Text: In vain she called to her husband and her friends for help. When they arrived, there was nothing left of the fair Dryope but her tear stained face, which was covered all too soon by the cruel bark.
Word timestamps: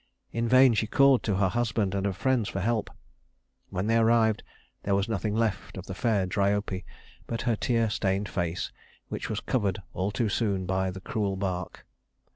In 0.31 0.47
vain 0.47 0.73
she 0.73 0.87
called 0.87 1.21
to 1.21 1.35
her 1.35 1.49
husband 1.49 1.93
and 1.93 2.07
her 2.07 2.11
friends 2.11 2.49
for 2.49 2.59
help. 2.59 2.89
When 3.69 3.85
they 3.85 3.97
arrived, 3.97 4.41
there 4.81 4.95
was 4.95 5.07
nothing 5.07 5.35
left 5.35 5.77
of 5.77 5.85
the 5.85 5.93
fair 5.93 6.25
Dryope 6.25 6.83
but 7.27 7.43
her 7.43 7.55
tear 7.55 7.87
stained 7.87 8.27
face, 8.27 8.71
which 9.09 9.29
was 9.29 9.41
covered 9.41 9.79
all 9.93 10.09
too 10.09 10.27
soon 10.27 10.65
by 10.65 10.89
the 10.89 11.01
cruel 11.01 11.35
bark. 11.35 11.85